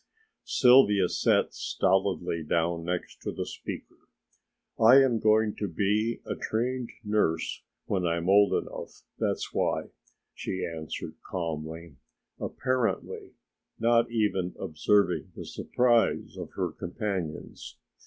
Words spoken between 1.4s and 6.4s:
stolidly down next the speaker. "I am going to be a